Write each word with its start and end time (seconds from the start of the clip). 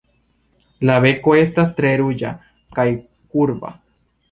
La 0.89 0.95
beko 1.03 1.35
estas 1.41 1.69
tre 1.81 1.93
ruĝa, 2.03 2.33
kaj 2.79 2.89
kurba. 3.37 3.75